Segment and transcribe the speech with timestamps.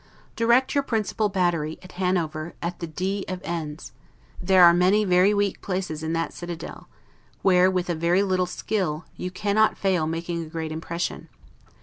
[0.35, 3.91] Direct your principal battery, at Hanover, at the D of N 's:
[4.41, 6.89] there are many very weak places in that citadel;
[7.43, 11.29] where, with a very little skill, you cannot fail making a great impression.